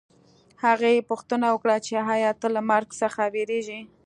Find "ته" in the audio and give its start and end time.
2.39-2.47